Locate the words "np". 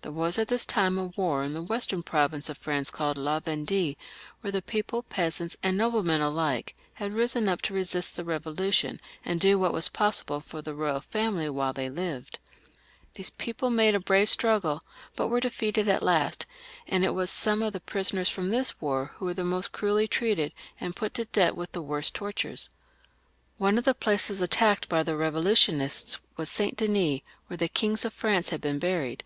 7.44-7.60